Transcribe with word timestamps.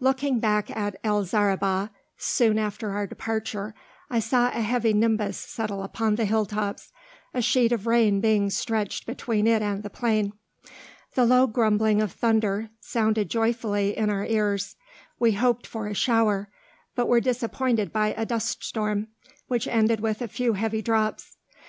Looking 0.00 0.40
back 0.40 0.76
at 0.76 0.96
El 1.04 1.22
Zaribah, 1.22 1.90
soon 2.18 2.58
after 2.58 2.90
our 2.90 3.06
departure, 3.06 3.72
I 4.10 4.18
saw 4.18 4.48
a 4.48 4.60
heavy 4.60 4.92
nimbus 4.92 5.38
settle 5.38 5.84
upon 5.84 6.16
the 6.16 6.24
hilltops, 6.24 6.90
a 7.32 7.40
sheet 7.40 7.70
of 7.70 7.86
rain 7.86 8.20
being 8.20 8.50
stretched 8.50 9.06
between 9.06 9.46
it 9.46 9.62
and 9.62 9.84
the 9.84 9.88
plain. 9.88 10.32
The 11.14 11.24
low 11.24 11.46
grumbling 11.46 12.02
of 12.02 12.10
thunder 12.10 12.70
sounded 12.80 13.30
joyfully 13.30 13.96
in 13.96 14.10
our 14.10 14.26
ears. 14.26 14.74
We 15.20 15.30
hoped 15.34 15.68
for 15.68 15.86
a 15.86 15.94
shower, 15.94 16.50
but 16.96 17.06
were 17.06 17.20
disappointed 17.20 17.92
by 17.92 18.08
a 18.14 18.26
dust 18.26 18.64
storm, 18.64 19.06
which 19.46 19.68
ended 19.68 20.00
with 20.00 20.20
a 20.20 20.26
few 20.26 20.54
heavy 20.54 20.82
drops. 20.82 21.36